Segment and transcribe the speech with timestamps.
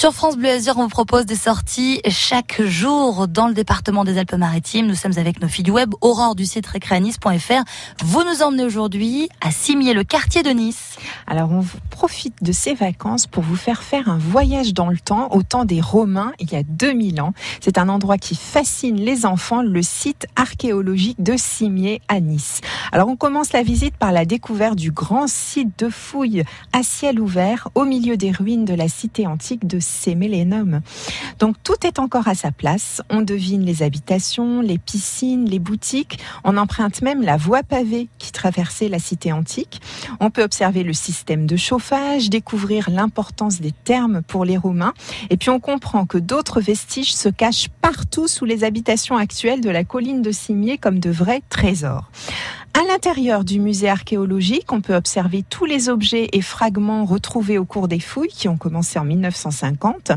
[0.00, 4.16] Sur France Bleu Azur, on vous propose des sorties chaque jour dans le département des
[4.16, 4.86] Alpes-Maritimes.
[4.86, 7.64] Nous sommes avec nos filles web, Aurore du site récréanis.fr.
[8.02, 10.96] Vous nous emmenez aujourd'hui à Cimier, le quartier de Nice.
[11.26, 15.28] Alors, on profite de ces vacances pour vous faire faire un voyage dans le temps,
[15.32, 17.34] au temps des Romains, il y a 2000 ans.
[17.60, 22.62] C'est un endroit qui fascine les enfants, le site archéologique de Cimier à Nice.
[22.90, 27.20] Alors, on commence la visite par la découverte du grand site de fouilles à ciel
[27.20, 30.80] ouvert au milieu des ruines de la cité antique de Sémélénum.
[31.38, 33.02] Donc, tout est encore à sa place.
[33.10, 36.18] On devine les habitations, les piscines, les boutiques.
[36.44, 39.80] On emprunte même la voie pavée qui traversait la cité antique.
[40.20, 44.94] On peut observer le système de chauffage, découvrir l'importance des thermes pour les Romains.
[45.30, 49.70] Et puis, on comprend que d'autres vestiges se cachent partout sous les habitations actuelles de
[49.70, 52.10] la colline de Cimier comme de vrais trésors.
[52.72, 57.64] À l'intérieur du musée archéologique, on peut observer tous les objets et fragments retrouvés au
[57.64, 60.12] cours des fouilles qui ont commencé en 1950.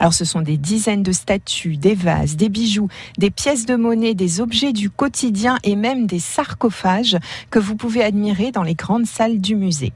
[0.00, 4.14] Alors ce sont des dizaines de statues, des vases, des bijoux, des pièces de monnaie,
[4.14, 7.18] des objets du quotidien et même des sarcophages
[7.50, 9.92] que vous pouvez admirer dans les grandes salles du musée.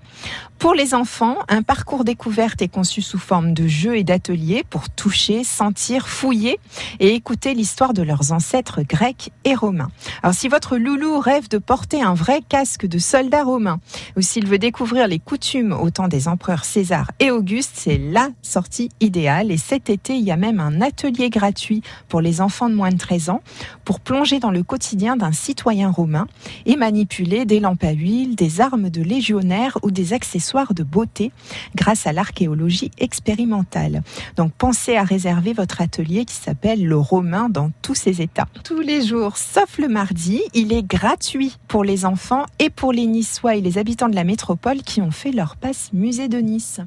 [0.59, 4.91] Pour les enfants, un parcours découverte est conçu sous forme de jeux et d'ateliers pour
[4.91, 6.59] toucher, sentir, fouiller
[6.99, 9.91] et écouter l'histoire de leurs ancêtres grecs et romains.
[10.25, 13.79] Alors si votre loulou rêve de porter un vrai casque de soldat romain
[14.17, 18.29] ou s'il veut découvrir les coutumes au temps des empereurs César et Auguste, c'est la
[18.43, 22.71] sortie idéale et cet été, il y a même un atelier gratuit pour les enfants
[22.71, 23.43] de moins de 13 ans
[23.85, 26.27] pour plonger dans le quotidien d'un citoyen romain
[26.65, 31.33] et manipuler des lampes à huile, des armes de légionnaires ou des accessoires de beauté
[31.75, 34.03] grâce à l'archéologie expérimentale.
[34.37, 38.49] Donc pensez à réserver votre atelier qui s'appelle le Romain dans tous ses états.
[38.65, 43.05] Tous les jours, sauf le mardi, il est gratuit pour les enfants et pour les
[43.05, 46.81] Niçois et les habitants de la métropole qui ont fait leur passe musée de Nice.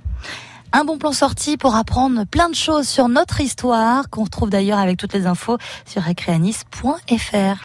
[0.73, 4.79] Un bon plan sorti pour apprendre plein de choses sur notre histoire, qu'on retrouve d'ailleurs
[4.79, 7.57] avec toutes les infos sur récréanis.fr.